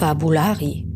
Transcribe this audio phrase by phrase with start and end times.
[0.00, 0.86] Fabulari.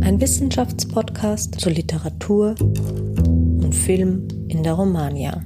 [0.00, 5.42] Ein Wissenschaftspodcast zur Literatur und Film in der Romagna.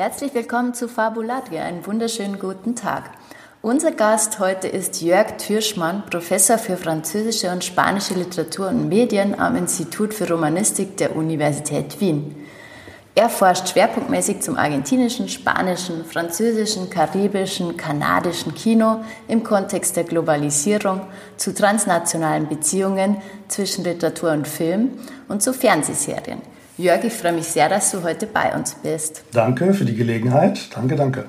[0.00, 1.58] Herzlich willkommen zu Fabulari.
[1.58, 3.10] Einen wunderschönen guten Tag.
[3.60, 9.56] Unser Gast heute ist Jörg Türschmann, Professor für französische und spanische Literatur und Medien am
[9.56, 12.34] Institut für Romanistik der Universität Wien.
[13.14, 21.02] Er forscht schwerpunktmäßig zum argentinischen, spanischen, französischen, karibischen, kanadischen Kino im Kontext der Globalisierung,
[21.36, 24.92] zu transnationalen Beziehungen zwischen Literatur und Film
[25.28, 26.40] und zu Fernsehserien.
[26.80, 29.22] Jörg, ich freue mich sehr, dass du heute bei uns bist.
[29.32, 30.74] Danke für die Gelegenheit.
[30.74, 31.26] Danke, danke.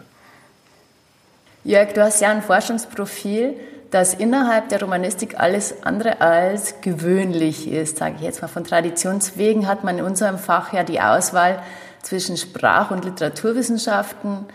[1.66, 3.56] Jörg, du hast ja ein Forschungsprofil,
[3.90, 8.48] das innerhalb der Romanistik alles andere als gewöhnlich ist, sage ich jetzt mal.
[8.48, 11.62] Von Traditionswegen hat man in unserem Fach ja die Auswahl
[12.02, 14.46] zwischen Sprach- und Literaturwissenschaften,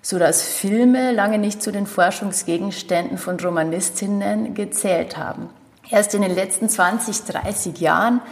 [0.00, 5.50] so dass Filme lange nicht zu den Forschungsgegenständen von Romanistinnen gezählt haben.
[5.90, 8.22] Erst in den letzten 20, 30 Jahren,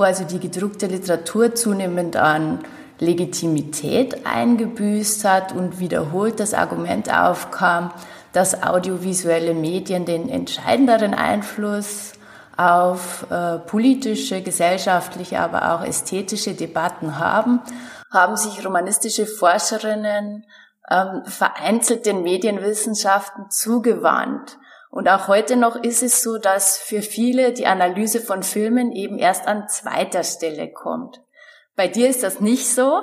[0.00, 2.60] wo also die gedruckte Literatur zunehmend an
[3.00, 7.92] Legitimität eingebüßt hat und wiederholt das Argument aufkam,
[8.32, 12.14] dass audiovisuelle Medien den entscheidenderen Einfluss
[12.56, 17.60] auf äh, politische, gesellschaftliche, aber auch ästhetische Debatten haben,
[18.10, 20.46] haben sich romanistische Forscherinnen
[20.90, 24.56] ähm, vereinzelt den Medienwissenschaften zugewandt.
[24.90, 29.18] Und auch heute noch ist es so, dass für viele die Analyse von Filmen eben
[29.18, 31.20] erst an zweiter Stelle kommt.
[31.76, 33.00] Bei dir ist das nicht so.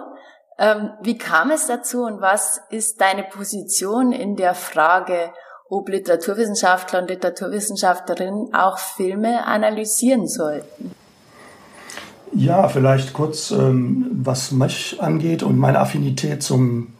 [0.59, 5.31] Ähm, wie kam es dazu und was ist deine Position in der Frage,
[5.69, 10.93] ob Literaturwissenschaftler und Literaturwissenschaftlerinnen auch Filme analysieren sollten?
[12.33, 16.93] Ja, vielleicht kurz, ähm, was mich angeht und meine Affinität zum,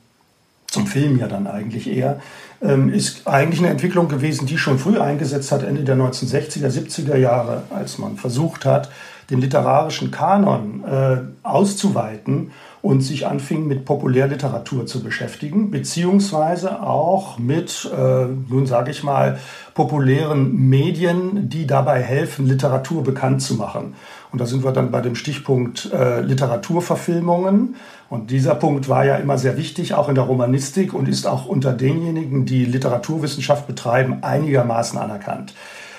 [0.68, 2.22] zum Film ja dann eigentlich eher,
[2.60, 7.64] ist eigentlich eine Entwicklung gewesen, die schon früh eingesetzt hat, Ende der 1960er, 70er Jahre,
[7.70, 8.90] als man versucht hat,
[9.30, 12.52] den literarischen Kanon äh, auszuweiten
[12.82, 19.40] und sich anfing mit Populärliteratur zu beschäftigen, beziehungsweise auch mit, äh, nun sage ich mal,
[19.74, 23.96] populären Medien, die dabei helfen, Literatur bekannt zu machen.
[24.32, 27.76] Und da sind wir dann bei dem Stichpunkt äh, Literaturverfilmungen.
[28.10, 31.46] Und dieser Punkt war ja immer sehr wichtig, auch in der Romanistik und ist auch
[31.46, 35.54] unter denjenigen, die Literaturwissenschaft betreiben, einigermaßen anerkannt.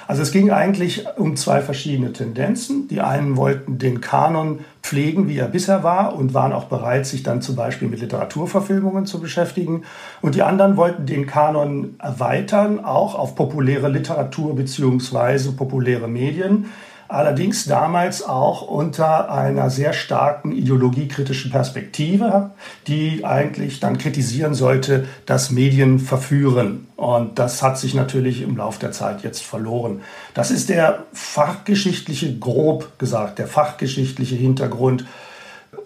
[0.08, 2.88] Also es ging eigentlich um zwei verschiedene Tendenzen.
[2.88, 7.22] Die einen wollten den Kanon pflegen, wie er bisher war und waren auch bereit, sich
[7.22, 9.82] dann zum Beispiel mit Literaturverfilmungen zu beschäftigen.
[10.22, 16.70] Und die anderen wollten den Kanon erweitern, auch auf populäre Literatur beziehungsweise populäre Medien
[17.08, 22.50] allerdings damals auch unter einer sehr starken ideologiekritischen Perspektive,
[22.86, 26.86] die eigentlich dann kritisieren sollte, dass Medien verführen.
[26.96, 30.02] Und das hat sich natürlich im Laufe der Zeit jetzt verloren.
[30.34, 35.06] Das ist der fachgeschichtliche, grob gesagt, der fachgeschichtliche Hintergrund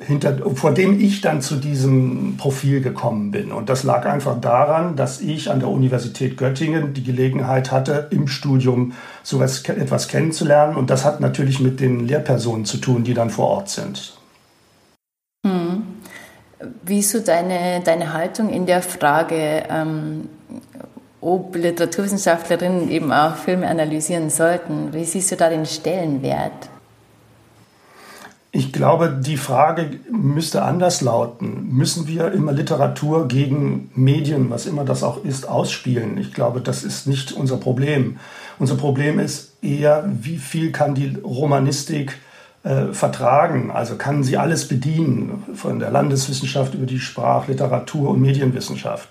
[0.06, 3.52] hinter, vor dem ich dann zu diesem Profil gekommen bin.
[3.52, 8.28] Und das lag einfach daran, dass ich an der Universität Göttingen die Gelegenheit hatte, im
[8.28, 8.92] Studium
[9.22, 10.76] so etwas kennenzulernen.
[10.76, 14.18] Und das hat natürlich mit den Lehrpersonen zu tun, die dann vor Ort sind.
[15.46, 15.82] Hm.
[16.84, 20.28] Wie ist so deine, deine Haltung in der Frage, ähm,
[21.20, 24.92] ob Literaturwissenschaftlerinnen eben auch Filme analysieren sollten?
[24.92, 26.68] Wie siehst du da den Stellenwert?
[28.54, 31.68] Ich glaube, die Frage müsste anders lauten.
[31.70, 36.18] Müssen wir immer Literatur gegen Medien, was immer das auch ist, ausspielen?
[36.18, 38.18] Ich glaube, das ist nicht unser Problem.
[38.58, 42.18] Unser Problem ist eher, wie viel kann die Romanistik
[42.62, 43.70] äh, vertragen?
[43.70, 49.08] Also kann sie alles bedienen, von der Landeswissenschaft über die Sprach-, Literatur- und Medienwissenschaft.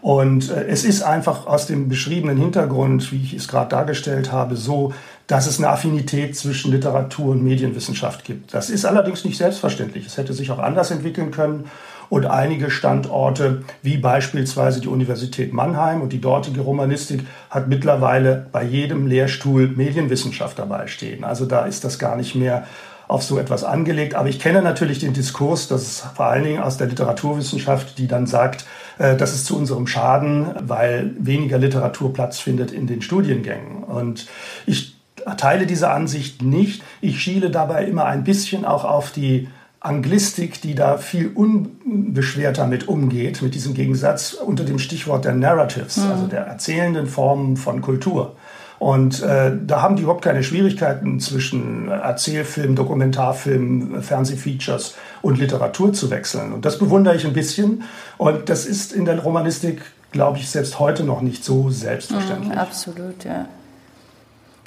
[0.00, 4.54] Und äh, es ist einfach aus dem beschriebenen Hintergrund, wie ich es gerade dargestellt habe,
[4.54, 4.92] so,
[5.26, 8.54] dass es eine Affinität zwischen Literatur und Medienwissenschaft gibt.
[8.54, 10.06] Das ist allerdings nicht selbstverständlich.
[10.06, 11.64] Es hätte sich auch anders entwickeln können.
[12.08, 18.62] Und einige Standorte, wie beispielsweise die Universität Mannheim und die dortige Romanistik, hat mittlerweile bei
[18.62, 21.24] jedem Lehrstuhl Medienwissenschaft dabei stehen.
[21.24, 22.64] Also da ist das gar nicht mehr
[23.08, 24.14] auf so etwas angelegt.
[24.14, 28.06] Aber ich kenne natürlich den Diskurs, das ist vor allen Dingen aus der Literaturwissenschaft, die
[28.06, 28.66] dann sagt,
[28.98, 33.84] äh, das ist zu unserem Schaden, weil weniger Literatur Platz findet in den Studiengängen.
[33.84, 34.26] Und
[34.66, 34.95] ich
[35.34, 36.82] teile diese Ansicht nicht.
[37.00, 39.48] Ich schiele dabei immer ein bisschen auch auf die
[39.80, 45.98] Anglistik, die da viel unbeschwerter mit umgeht, mit diesem Gegensatz unter dem Stichwort der Narratives,
[45.98, 46.10] mhm.
[46.10, 48.36] also der erzählenden Formen von Kultur.
[48.78, 56.10] Und äh, da haben die überhaupt keine Schwierigkeiten zwischen Erzählfilm, Dokumentarfilm, Fernsehfeatures und Literatur zu
[56.10, 56.52] wechseln.
[56.52, 57.84] Und das bewundere ich ein bisschen.
[58.18, 59.80] Und das ist in der Romanistik,
[60.12, 62.52] glaube ich, selbst heute noch nicht so selbstverständlich.
[62.52, 63.46] Mhm, absolut, ja.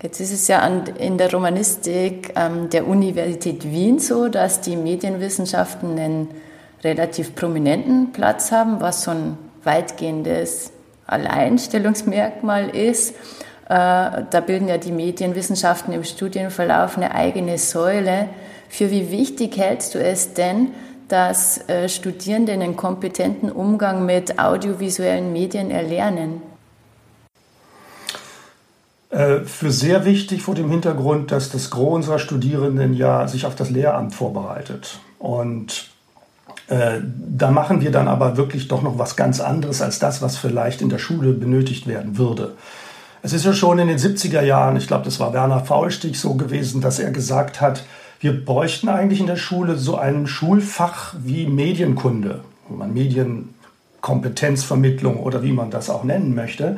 [0.01, 4.77] Jetzt ist es ja an, in der Romanistik ähm, der Universität Wien so, dass die
[4.77, 6.29] Medienwissenschaften einen
[6.85, 10.71] relativ prominenten Platz haben, was so ein weitgehendes
[11.05, 13.11] Alleinstellungsmerkmal ist.
[13.11, 13.15] Äh,
[13.67, 18.29] da bilden ja die Medienwissenschaften im Studienverlauf eine eigene Säule.
[18.69, 20.69] Für wie wichtig hältst du es denn,
[21.09, 26.48] dass äh, Studierende einen kompetenten Umgang mit audiovisuellen Medien erlernen?
[29.19, 33.53] Äh, für sehr wichtig vor dem Hintergrund, dass das Gros unserer Studierenden ja sich auf
[33.53, 34.99] das Lehramt vorbereitet.
[35.17, 35.89] Und
[36.67, 40.37] äh, da machen wir dann aber wirklich doch noch was ganz anderes als das, was
[40.37, 42.53] vielleicht in der Schule benötigt werden würde.
[43.21, 46.35] Es ist ja schon in den 70er Jahren, ich glaube, das war Werner Faulstich so
[46.35, 47.83] gewesen, dass er gesagt hat,
[48.21, 52.39] wir bräuchten eigentlich in der Schule so ein Schulfach wie Medienkunde,
[52.69, 56.77] Medienkompetenzvermittlung oder wie man das auch nennen möchte.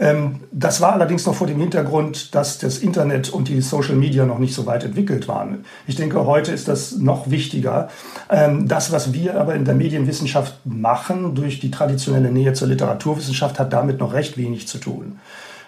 [0.00, 4.24] Ähm, das war allerdings noch vor dem Hintergrund, dass das Internet und die Social Media
[4.24, 5.64] noch nicht so weit entwickelt waren.
[5.86, 7.88] Ich denke, heute ist das noch wichtiger.
[8.30, 13.58] Ähm, das, was wir aber in der Medienwissenschaft machen, durch die traditionelle Nähe zur Literaturwissenschaft,
[13.58, 15.18] hat damit noch recht wenig zu tun.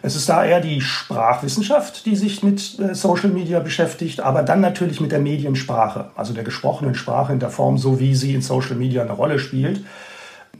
[0.02, 4.60] Es ist da eher die Sprachwissenschaft, die sich mit äh, Social Media beschäftigt, aber dann
[4.60, 8.42] natürlich mit der Mediensprache, also der gesprochenen Sprache in der Form, so wie sie in
[8.42, 9.84] Social Media eine Rolle spielt.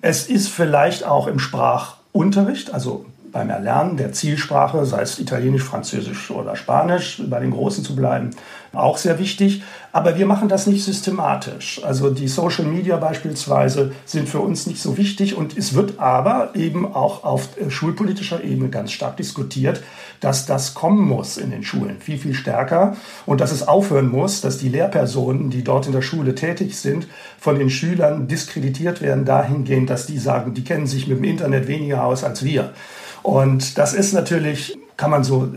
[0.03, 6.31] Es ist vielleicht auch im Sprachunterricht, also beim Erlernen der Zielsprache, sei es Italienisch, Französisch
[6.31, 8.31] oder Spanisch, bei den Großen zu bleiben,
[8.73, 9.63] auch sehr wichtig.
[9.93, 11.81] Aber wir machen das nicht systematisch.
[11.85, 16.51] Also die Social Media beispielsweise sind für uns nicht so wichtig und es wird aber
[16.55, 19.83] eben auch auf äh, schulpolitischer Ebene ganz stark diskutiert,
[20.21, 24.41] dass das kommen muss in den Schulen, viel, viel stärker und dass es aufhören muss,
[24.41, 29.25] dass die Lehrpersonen, die dort in der Schule tätig sind, von den Schülern diskreditiert werden
[29.25, 32.73] dahingehend, dass die sagen, die kennen sich mit dem Internet weniger aus als wir.
[33.23, 35.49] Und das ist natürlich, kann man so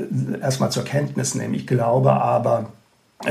[0.41, 1.53] erstmal zur Kenntnis nehmen.
[1.53, 2.67] Ich glaube aber,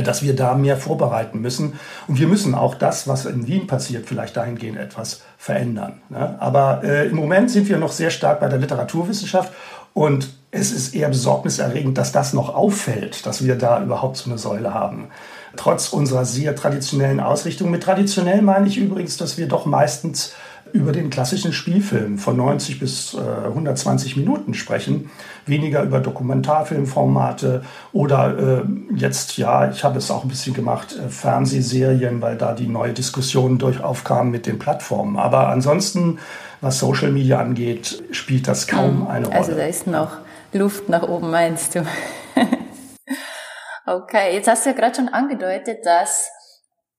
[0.00, 1.74] dass wir da mehr vorbereiten müssen.
[2.08, 6.00] Und wir müssen auch das, was in Wien passiert, vielleicht dahingehend etwas verändern.
[6.08, 6.36] Ne?
[6.40, 9.52] Aber äh, im Moment sind wir noch sehr stark bei der Literaturwissenschaft
[9.94, 14.38] und es ist eher besorgniserregend, dass das noch auffällt, dass wir da überhaupt so eine
[14.38, 15.08] Säule haben.
[15.56, 17.70] Trotz unserer sehr traditionellen Ausrichtung.
[17.70, 20.32] Mit traditionell meine ich übrigens, dass wir doch meistens
[20.72, 25.10] über den klassischen Spielfilm von 90 bis äh, 120 Minuten sprechen,
[25.46, 28.62] weniger über Dokumentarfilmformate oder äh,
[28.94, 32.92] jetzt, ja, ich habe es auch ein bisschen gemacht, äh, Fernsehserien, weil da die neue
[32.92, 35.18] Diskussion durch aufkam mit den Plattformen.
[35.18, 36.18] Aber ansonsten,
[36.60, 39.06] was Social Media angeht, spielt das kaum mhm.
[39.08, 39.38] eine Rolle.
[39.38, 40.18] Also da ist noch
[40.52, 41.86] Luft nach oben, meinst du?
[43.86, 46.30] okay, jetzt hast du ja gerade schon angedeutet, dass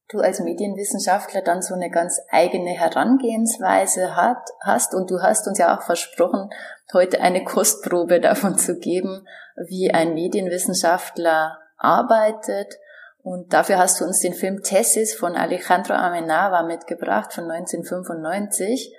[0.10, 5.58] du als Medienwissenschaftler dann so eine ganz eigene Herangehensweise hat, hast und du hast uns
[5.58, 6.50] ja auch versprochen,
[6.94, 9.26] heute eine Kostprobe davon zu geben,
[9.68, 12.78] wie ein Medienwissenschaftler arbeitet.
[13.22, 18.94] Und dafür hast du uns den Film Tessis von Alejandro Amenava mitgebracht von 1995.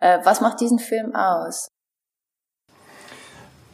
[0.00, 1.68] Äh, was macht diesen Film aus?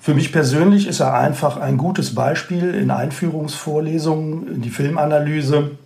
[0.01, 5.79] Für mich persönlich ist er einfach ein gutes Beispiel in Einführungsvorlesungen, in die Filmanalyse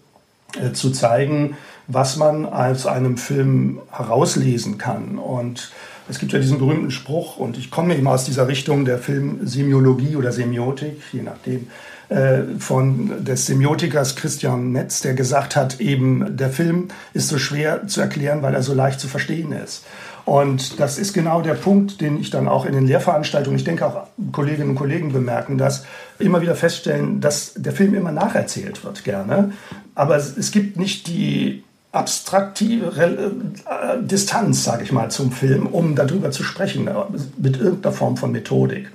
[0.56, 1.56] äh, zu zeigen,
[1.88, 5.18] was man aus einem Film herauslesen kann.
[5.18, 5.72] Und
[6.08, 10.16] es gibt ja diesen berühmten Spruch, und ich komme eben aus dieser Richtung der Filmsemiologie
[10.16, 11.68] oder Semiotik, je nachdem,
[12.08, 17.86] äh, von des Semiotikers Christian Metz, der gesagt hat, eben der Film ist so schwer
[17.86, 19.84] zu erklären, weil er so leicht zu verstehen ist.
[20.24, 23.86] Und das ist genau der Punkt, den ich dann auch in den Lehrveranstaltungen, ich denke
[23.86, 25.86] auch Kolleginnen und Kollegen bemerken das,
[26.18, 29.52] immer wieder feststellen, dass der Film immer nacherzählt wird, gerne.
[29.98, 36.30] Aber es gibt nicht die abstraktive äh, Distanz, sage ich mal, zum Film, um darüber
[36.30, 36.92] zu sprechen, äh,
[37.36, 38.92] mit irgendeiner Form von Methodik.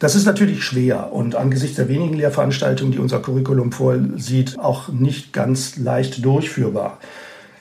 [0.00, 5.32] Das ist natürlich schwer und angesichts der wenigen Lehrveranstaltungen, die unser Curriculum vorsieht, auch nicht
[5.32, 6.98] ganz leicht durchführbar.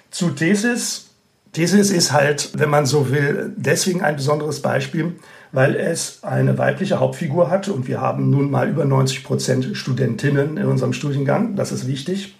[0.09, 1.11] Zu Thesis
[1.53, 5.17] Thesis ist halt, wenn man so will, deswegen ein besonderes Beispiel,
[5.51, 10.55] weil es eine weibliche Hauptfigur hat und wir haben nun mal über 90 Prozent Studentinnen
[10.57, 12.35] in unserem Studiengang, das ist wichtig,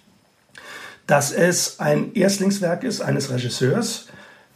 [1.07, 4.07] dass es ein Erstlingswerk ist eines Regisseurs,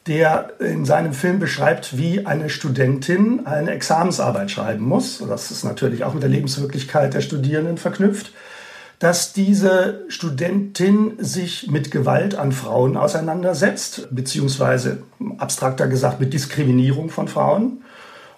[0.08, 5.24] der in seinem Film beschreibt, wie eine Studentin eine Examensarbeit schreiben muss.
[5.28, 8.32] Das ist natürlich auch mit der Lebenswirklichkeit der Studierenden verknüpft.
[9.00, 15.00] dass diese Studentin sich mit Gewalt an Frauen auseinandersetzt, beziehungsweise
[15.38, 17.84] abstrakter gesagt mit Diskriminierung von Frauen.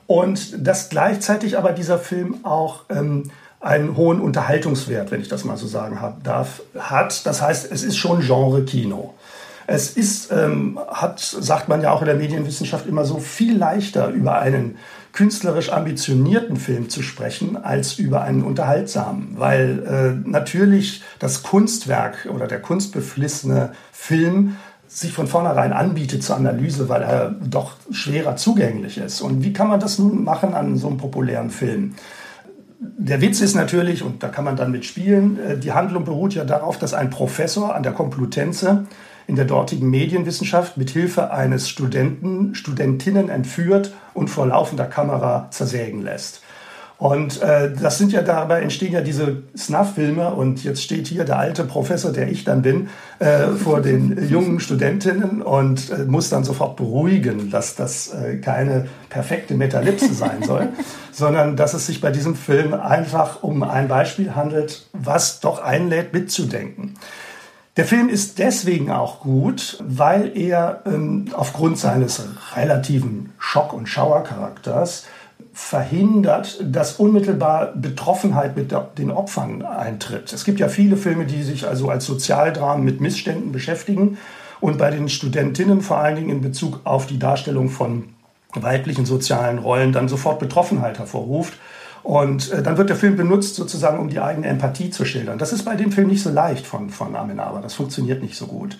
[0.08, 3.30] Und dass gleichzeitig aber dieser Film auch ähm,
[3.68, 7.26] einen hohen Unterhaltungswert, wenn ich das mal so sagen darf, hat.
[7.26, 9.14] Das heißt, es ist schon Genre-Kino.
[9.68, 14.08] Es ist, ähm, hat, sagt man ja auch in der Medienwissenschaft immer so, viel leichter
[14.08, 14.78] über einen
[15.12, 22.48] künstlerisch ambitionierten Film zu sprechen als über einen unterhaltsamen, weil äh, natürlich das Kunstwerk oder
[22.48, 24.56] der kunstbeflissene Film
[24.88, 29.20] sich von vornherein anbietet zur Analyse, weil er doch schwerer zugänglich ist.
[29.20, 31.96] Und wie kann man das nun machen an so einem populären Film?
[32.80, 36.46] Der Witz ist natürlich, und da kann man dann mitspielen, äh, die Handlung beruht ja
[36.46, 38.86] darauf, dass ein Professor an der Komplutenze
[39.26, 46.02] in der dortigen Medienwissenschaft mit Hilfe eines Studenten Studentinnen entführt und vor laufender Kamera zersägen
[46.02, 46.42] lässt.
[46.98, 51.38] Und äh, das sind ja dabei entstehen ja diese Snuff-Filme und jetzt steht hier der
[51.38, 52.90] alte Professor, der ich dann bin,
[53.20, 58.88] äh, vor den jungen Studentinnen und äh, muss dann sofort beruhigen, dass das äh, keine
[59.10, 60.70] perfekte Metallipse sein soll,
[61.12, 66.14] sondern dass es sich bei diesem Film einfach um ein Beispiel handelt, was doch einlädt
[66.14, 66.96] mitzudenken.
[67.78, 72.24] Der Film ist deswegen auch gut, weil er ähm, aufgrund seines
[72.56, 75.06] relativen Schock- und Schauercharakters
[75.54, 80.32] verhindert, dass unmittelbar Betroffenheit mit den Opfern eintritt.
[80.32, 84.18] Es gibt ja viele Filme, die sich also als Sozialdramen mit Missständen beschäftigen
[84.60, 88.10] und bei den Studentinnen vor allen Dingen in Bezug auf die Darstellung von
[88.54, 91.54] weiblichen sozialen Rollen dann sofort Betroffenheit hervorruft.
[92.04, 95.38] Und äh, dann wird der Film benutzt, sozusagen, um die eigene Empathie zu schildern.
[95.38, 97.60] Das ist bei dem Film nicht so leicht von, von Amenaber.
[97.62, 98.78] Das funktioniert nicht so gut.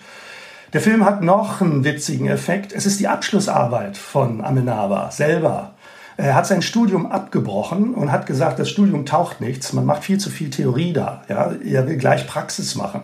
[0.72, 2.72] Der Film hat noch einen witzigen Effekt.
[2.72, 5.74] Es ist die Abschlussarbeit von Amenaber selber.
[6.18, 10.18] Er hat sein Studium abgebrochen und hat gesagt, das Studium taucht nichts, man macht viel
[10.18, 11.22] zu viel Theorie da.
[11.28, 11.52] Ja?
[11.64, 13.02] Er will gleich Praxis machen.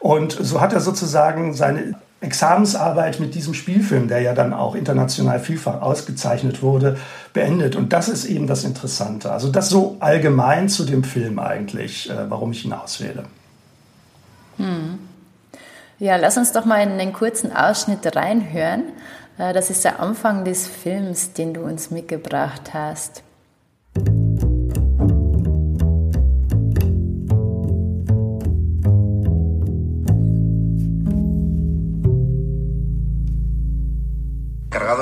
[0.00, 5.38] Und so hat er sozusagen seine Examensarbeit mit diesem Spielfilm, der ja dann auch international
[5.38, 6.96] vielfach ausgezeichnet wurde,
[7.32, 7.76] beendet.
[7.76, 9.30] Und das ist eben das Interessante.
[9.30, 13.26] Also das so allgemein zu dem Film eigentlich, äh, warum ich ihn auswähle.
[14.56, 14.98] Hm.
[16.00, 18.82] Ja, lass uns doch mal in einen kurzen Ausschnitt reinhören.
[19.38, 23.22] Äh, das ist der Anfang des Films, den du uns mitgebracht hast.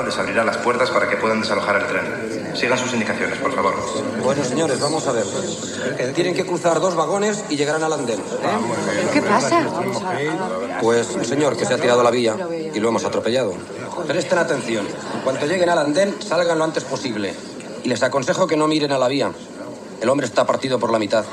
[0.07, 2.55] les abrirá las puertas para que puedan desalojar el tren.
[2.55, 3.75] Sigan sus indicaciones, por favor.
[4.23, 5.25] Bueno, señores, vamos a ver.
[6.13, 8.19] Tienen que cruzar dos vagones y llegarán al andén.
[8.19, 9.07] ¿eh?
[9.13, 9.65] ¿Qué pasa?
[10.81, 12.35] Pues señor que se ha tirado a la vía
[12.73, 13.53] y lo hemos atropellado.
[14.05, 14.87] Presten atención.
[15.23, 17.33] Cuando lleguen al andén, salgan lo antes posible.
[17.83, 19.31] Y les aconsejo que no miren a la vía.
[20.01, 21.25] El hombre está partido por la mitad.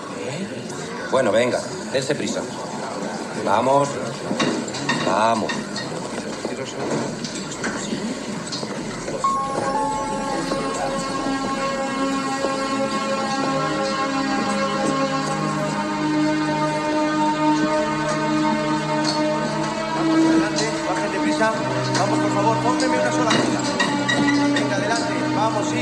[1.10, 1.60] Bueno, venga,
[1.92, 2.40] dense prisa.
[3.44, 3.88] Vamos.
[5.06, 5.52] Vamos,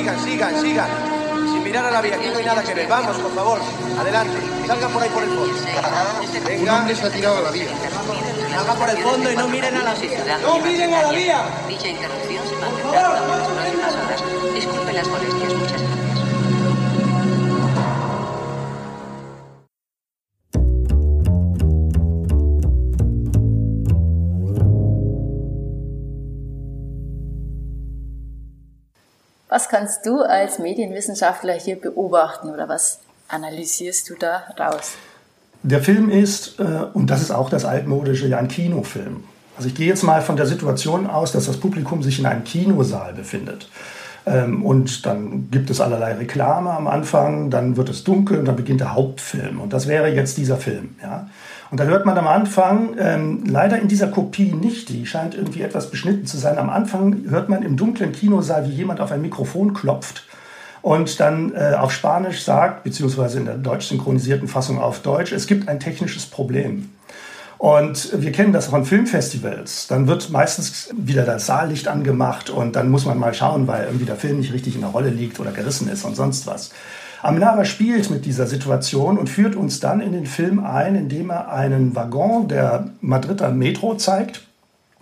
[0.03, 0.89] sigan, sigan, sigan.
[1.53, 2.89] Sin mirar a la vía, aquí no hay nada que ver.
[2.89, 3.61] Vamos, por favor.
[3.99, 4.39] Adelante.
[4.67, 5.55] Salgan por ahí por el fondo.
[6.45, 6.63] Venga.
[6.63, 7.69] Un hombre se ha tirado a la vía.
[8.53, 10.39] Salgan por el fondo y no miren a la vía.
[10.43, 11.45] ¡No miren a la vía!
[11.69, 14.55] Dicha interrupción se mantendrá durante las próximas horas.
[14.55, 15.72] Disculpen las molestias.
[29.53, 34.93] Was kannst du als Medienwissenschaftler hier beobachten oder was analysierst du da raus?
[35.63, 36.63] Der Film ist, äh,
[36.95, 39.25] und das ist auch das altmodische, ja ein Kinofilm.
[39.59, 42.45] Also ich gehe jetzt mal von der Situation aus, dass das Publikum sich in einem
[42.45, 43.69] Kinosaal befindet.
[44.25, 48.57] Ähm, und dann gibt es allerlei Reklame am Anfang, dann wird es dunkel und dann
[48.57, 49.61] beginnt der Hauptfilm.
[49.61, 50.97] Und das wäre jetzt dieser Film.
[51.03, 51.29] Ja?
[51.73, 55.63] Und da hört man am Anfang, ähm, leider in dieser Kopie nicht, die scheint irgendwie
[55.63, 56.59] etwas beschnitten zu sein.
[56.59, 60.27] Am Anfang hört man im dunklen Kinosaal, wie jemand auf ein Mikrofon klopft
[60.83, 65.47] und dann äh, auf Spanisch sagt, beziehungsweise in der deutsch synchronisierten Fassung auf Deutsch, es
[65.47, 66.91] gibt ein technisches Problem.
[67.57, 69.87] Und wir kennen das von Filmfestivals.
[69.87, 74.05] Dann wird meistens wieder das Saallicht angemacht und dann muss man mal schauen, weil irgendwie
[74.05, 76.71] der Film nicht richtig in der Rolle liegt oder gerissen ist und sonst was.
[77.23, 81.53] Amenaber spielt mit dieser Situation und führt uns dann in den Film ein, indem er
[81.53, 84.43] einen Waggon der Madrider Metro zeigt.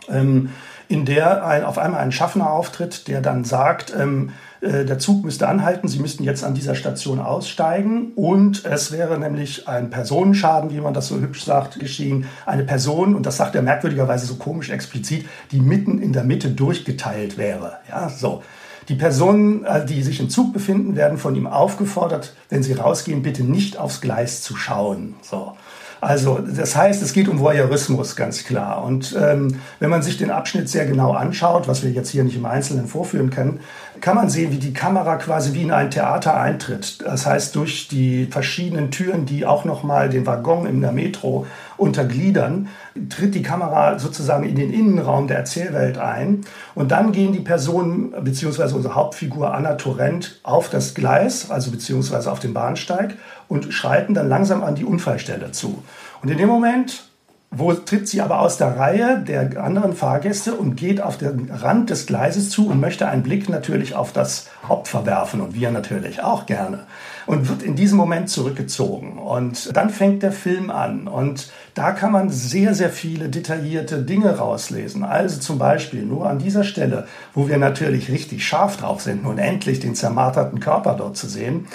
[0.08, 0.50] Ähm,
[0.88, 5.24] in der ein, auf einmal ein Schaffner auftritt, der dann sagt, ähm, äh, der Zug
[5.24, 10.70] müsste anhalten, Sie müssten jetzt an dieser Station aussteigen und es wäre nämlich ein Personenschaden,
[10.72, 12.26] wie man das so hübsch sagt, geschehen.
[12.44, 16.50] Eine Person, und das sagt er merkwürdigerweise so komisch explizit, die mitten in der Mitte
[16.50, 17.78] durchgeteilt wäre.
[17.88, 18.42] Ja, so.
[18.90, 23.22] Die Personen, äh, die sich im Zug befinden, werden von ihm aufgefordert, wenn sie rausgehen,
[23.22, 25.14] bitte nicht aufs Gleis zu schauen.
[25.22, 25.52] So.
[26.00, 28.82] Also das heißt, es geht um Voyeurismus ganz klar.
[28.82, 32.36] Und ähm, wenn man sich den Abschnitt sehr genau anschaut, was wir jetzt hier nicht
[32.36, 33.60] im Einzelnen vorführen können,
[34.00, 37.02] kann man sehen, wie die Kamera quasi wie in ein Theater eintritt.
[37.04, 42.68] Das heißt, durch die verschiedenen Türen, die auch nochmal den Waggon in der Metro untergliedern,
[43.08, 46.42] tritt die Kamera sozusagen in den Innenraum der Erzählwelt ein.
[46.74, 52.30] Und dann gehen die Personen, beziehungsweise unsere Hauptfigur Anna Torrent, auf das Gleis, also beziehungsweise
[52.30, 53.16] auf den Bahnsteig
[53.48, 55.82] und schreiten dann langsam an die Unfallstelle zu.
[56.22, 57.09] Und in dem Moment,
[57.52, 61.90] wo tritt sie aber aus der Reihe der anderen Fahrgäste und geht auf den Rand
[61.90, 66.22] des Gleises zu und möchte einen Blick natürlich auf das Opfer werfen und wir natürlich
[66.22, 66.86] auch gerne
[67.26, 72.12] und wird in diesem Moment zurückgezogen und dann fängt der Film an und da kann
[72.12, 75.02] man sehr, sehr viele detaillierte Dinge rauslesen.
[75.02, 79.38] Also zum Beispiel nur an dieser Stelle, wo wir natürlich richtig scharf drauf sind, nun
[79.38, 81.66] endlich den zermarterten Körper dort zu sehen,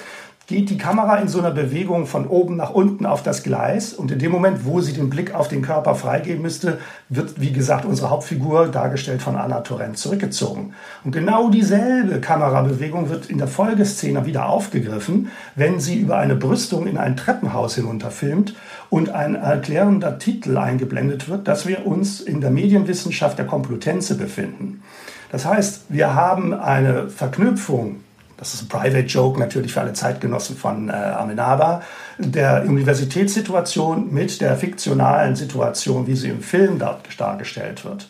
[0.47, 4.11] geht die Kamera in so einer Bewegung von oben nach unten auf das Gleis und
[4.11, 6.77] in dem Moment, wo sie den Blick auf den Körper freigeben müsste,
[7.09, 10.73] wird, wie gesagt, unsere Hauptfigur, dargestellt von Anna Torrent, zurückgezogen.
[11.03, 16.85] Und genau dieselbe Kamerabewegung wird in der Folgeszene wieder aufgegriffen, wenn sie über eine Brüstung
[16.85, 18.55] in ein Treppenhaus hinunterfilmt
[18.91, 24.83] und ein erklärender Titel eingeblendet wird, dass wir uns in der Medienwissenschaft der Komplutenze befinden.
[25.31, 27.97] Das heißt, wir haben eine Verknüpfung
[28.37, 31.81] das ist ein Private Joke natürlich für alle Zeitgenossen von äh, Amenaba,
[32.17, 38.07] der Universitätssituation mit der fiktionalen Situation, wie sie im Film dargestellt wird.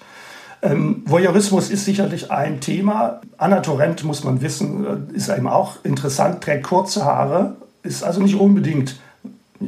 [0.61, 3.21] Ähm, Voyeurismus ist sicherlich ein Thema.
[3.37, 8.21] Anna Torrent, muss man wissen, äh, ist eben auch interessant, trägt kurze Haare, ist also
[8.21, 8.99] nicht unbedingt,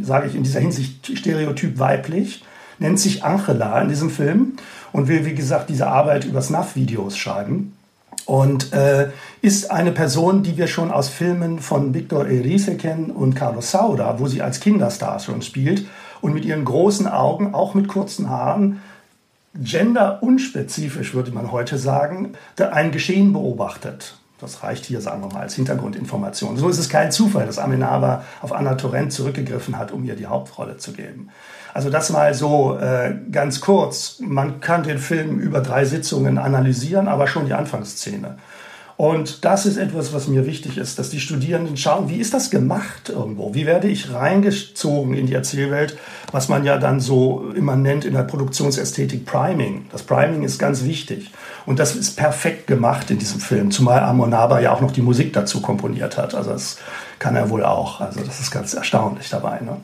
[0.02, 2.44] sage ich in dieser Hinsicht, stereotyp weiblich,
[2.80, 4.54] nennt sich Angela in diesem Film
[4.92, 7.77] und will, wie gesagt, diese Arbeit über Snuff-Videos schreiben
[8.26, 9.10] und äh,
[9.42, 14.20] ist eine Person, die wir schon aus Filmen von Victor Erice kennen und Carlos Sauda,
[14.20, 15.86] wo sie als Kinderstar schon spielt
[16.22, 18.82] und mit ihren großen Augen, auch mit kurzen Haaren,
[19.54, 24.17] genderunspezifisch würde man heute sagen, ein Geschehen beobachtet.
[24.40, 26.58] Das reicht hier, sagen wir mal, als Hintergrundinformation.
[26.58, 30.28] So ist es kein Zufall, dass Amenaba auf Anna Torrent zurückgegriffen hat, um ihr die
[30.28, 31.30] Hauptrolle zu geben.
[31.74, 34.18] Also das mal so äh, ganz kurz.
[34.20, 38.38] Man kann den Film über drei Sitzungen analysieren, aber schon die Anfangsszene.
[38.98, 42.50] Und das ist etwas, was mir wichtig ist, dass die Studierenden schauen, wie ist das
[42.50, 43.54] gemacht irgendwo?
[43.54, 46.00] Wie werde ich reingezogen in die Erzählwelt,
[46.32, 49.86] was man ja dann so immer nennt in der Produktionsästhetik Priming.
[49.92, 51.30] Das Priming ist ganz wichtig.
[51.68, 55.32] Und das ist perfekt gemacht in diesem Film, zumal Amonaba ja auch noch die Musik
[55.32, 56.34] dazu komponiert hat.
[56.34, 56.78] Also das
[57.20, 58.02] kann er wohl auch.
[58.02, 59.60] Also das ist ganz erstaunlich dabei.
[59.60, 59.78] Ne?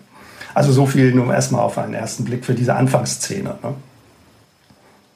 [0.55, 3.57] Also so viel nur erstmal auf einen ersten Blick für diese Anfangsszene.
[3.61, 3.75] Ne?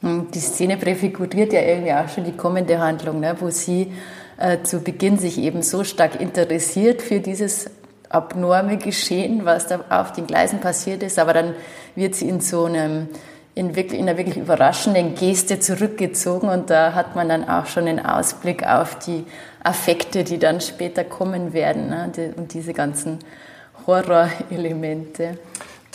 [0.02, 3.92] Die Szene präfiguriert ja irgendwie auch schon die kommende Handlung, ne, wo sie
[4.38, 7.70] äh, zu Beginn sich eben so stark interessiert für dieses
[8.10, 11.56] abnorme Geschehen, was da auf den Gleisen passiert ist, aber dann
[11.96, 13.08] wird sie in so einem
[13.56, 17.88] in, wirklich, in einer wirklich überraschenden Geste zurückgezogen und da hat man dann auch schon
[17.88, 19.26] einen Ausblick auf die
[19.64, 23.18] Affekte, die dann später kommen werden ne, und diese ganzen
[23.88, 25.40] Horrorelemente.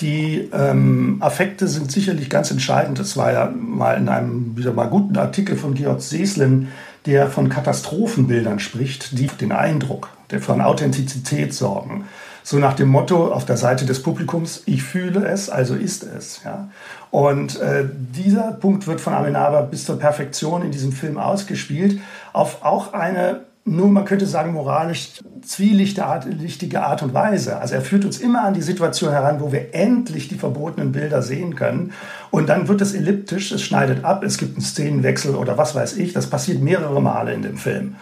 [0.03, 2.99] Die ähm, Affekte sind sicherlich ganz entscheidend.
[2.99, 6.69] Das war ja mal in einem wieder mal guten Artikel von Georg Seslin,
[7.07, 12.07] der von Katastrophenbildern spricht, die den Eindruck, der von Authentizität sorgen.
[12.43, 16.41] So nach dem Motto auf der Seite des Publikums, ich fühle es, also ist es.
[16.45, 16.69] Ja?
[17.13, 22.01] Und äh, dieser Punkt wird von Amenaba bis zur Perfektion in diesem Film ausgespielt,
[22.33, 27.59] auf auch eine nun, man könnte sagen, moralisch zwielichtige Art und Weise.
[27.59, 31.23] Also er führt uns immer an die Situation heran, wo wir endlich die verbotenen Bilder
[31.23, 31.93] sehen können.
[32.31, 35.97] Und dann wird es elliptisch, es schneidet ab, es gibt einen Szenenwechsel oder was weiß
[35.97, 36.13] ich.
[36.13, 37.97] Das passiert mehrere Male in dem Film.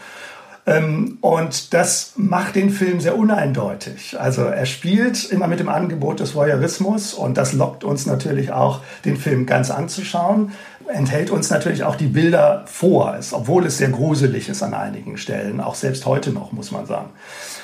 [0.66, 4.18] Ähm, und das macht den Film sehr uneindeutig.
[4.18, 8.80] Also er spielt immer mit dem Angebot des Voyeurismus und das lockt uns natürlich auch,
[9.04, 10.52] den Film ganz anzuschauen
[10.92, 15.60] enthält uns natürlich auch die Bilder vor, obwohl es sehr gruselig ist an einigen Stellen,
[15.60, 17.10] auch selbst heute noch, muss man sagen.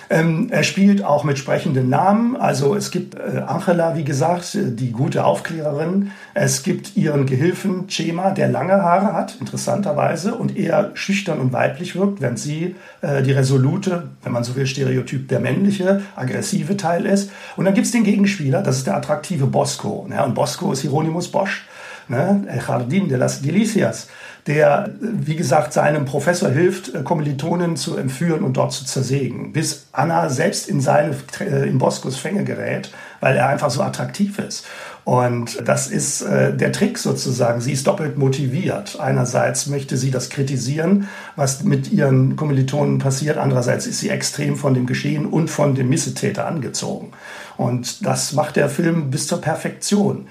[0.09, 2.37] Ähm, er spielt auch mit sprechenden Namen.
[2.37, 6.13] Also es gibt äh, Angela, wie gesagt, die gute Aufklärerin.
[6.35, 11.97] Es gibt ihren Gehilfen Chema, der lange Haare hat, interessanterweise, und eher schüchtern und weiblich
[11.97, 17.05] wirkt, während sie äh, die resolute, wenn man so will, Stereotyp der männliche, aggressive Teil
[17.05, 17.31] ist.
[17.57, 20.07] Und dann gibt es den Gegenspieler, das ist der attraktive Bosco.
[20.11, 21.67] Ja, und Bosco ist Hieronymus Bosch
[22.09, 22.45] ne?
[22.49, 24.09] El Jardín de las Delicias.
[24.47, 29.87] der, wie gesagt, seinem Professor hilft, äh, Kommilitonen zu entführen und dort zu zersägen, bis
[29.93, 34.65] Anna selbst in seine, äh, in Boscos Fänge gerät, weil er einfach so attraktiv ist.
[35.05, 37.61] Und das ist äh, der Trick sozusagen.
[37.61, 38.99] Sie ist doppelt motiviert.
[39.01, 43.39] Einerseits möchte sie das kritisieren, was mit ihren Kommilitonen passiert.
[43.39, 47.13] Andererseits ist sie extrem von dem Geschehen und von dem Missetäter angezogen.
[47.57, 50.27] Und das macht der Film bis zur Perfektion.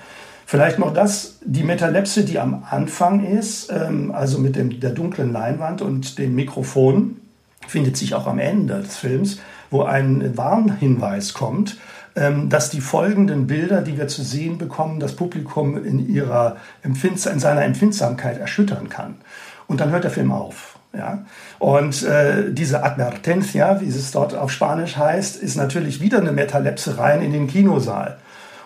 [0.45, 5.33] Vielleicht noch das, die Metalepse, die am Anfang ist, ähm, also mit dem, der dunklen
[5.33, 7.17] Leinwand und dem Mikrofon,
[7.67, 9.39] findet sich auch am Ende des Films,
[9.71, 11.77] wo ein Warnhinweis kommt
[12.15, 17.25] ähm, dass die folgenden Bilder, die wir zu sehen bekommen, das Publikum in, ihrer Empfinds
[17.25, 19.15] in seiner Empfindsamkeit erschüttern kann.
[19.67, 20.79] Und dann hört der Film auf.
[20.93, 21.25] Ja?
[21.59, 26.97] Und äh, diese Advertencia, wie es dort auf Spanisch heißt, ist natürlich wieder eine Metalepse
[26.97, 28.17] rein in den Kinosaal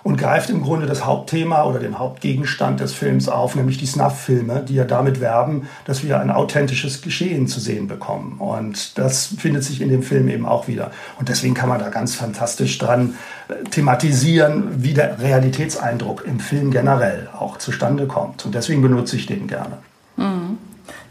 [0.09, 4.65] und greift im Grunde das Hauptthema oder den Hauptgegenstand des Films auf, nämlich die Snuff-Filme,
[4.67, 8.37] die ja damit werben, dass wir ein authentisches Geschehen zu sehen bekommen.
[8.39, 10.89] Und das findet sich in dem Film eben auch wieder.
[11.19, 13.13] Und deswegen kann man da ganz fantastisch dran
[13.49, 18.47] äh, thematisieren, wie der Realitätseindruck im Film generell auch zustande kommt.
[18.47, 19.77] Und deswegen benutze ich den gerne.
[20.17, 20.57] Mhm.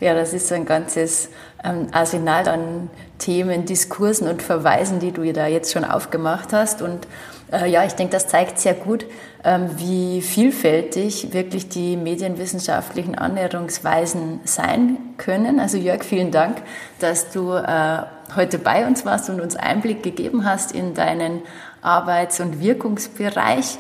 [0.01, 1.29] Ja, das ist so ein ganzes
[1.63, 6.83] ähm, Arsenal an Themen, Diskursen und Verweisen, die du da jetzt schon aufgemacht hast.
[6.83, 7.07] Und
[7.51, 9.07] ja, ich denke, das zeigt sehr gut,
[9.43, 15.59] ähm, wie vielfältig wirklich die medienwissenschaftlichen Annäherungsweisen sein können.
[15.59, 16.61] Also Jörg, vielen Dank,
[16.99, 18.03] dass du äh,
[18.37, 21.41] heute bei uns warst und uns Einblick gegeben hast in deinen
[21.81, 23.79] Arbeits- und Wirkungsbereich.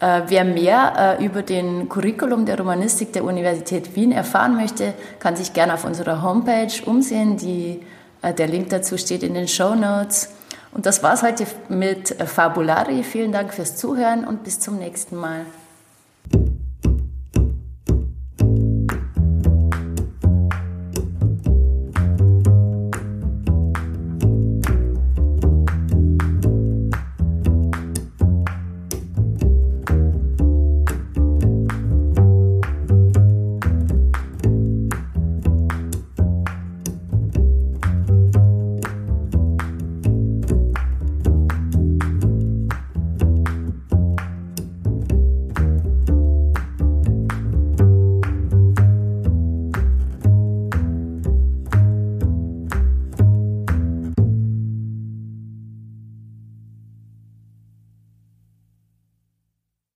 [0.00, 5.54] Äh, wer mehr über den Curriculum der Romanistik der Universität Wien erfahren möchte, kann sich
[5.54, 7.38] gerne auf unserer Homepage umsehen.
[7.38, 7.80] Die,
[8.22, 10.28] der Link dazu steht in den Show Notes.
[10.76, 13.02] Und das war's heute mit Fabulari.
[13.02, 15.46] Vielen Dank fürs Zuhören und bis zum nächsten Mal.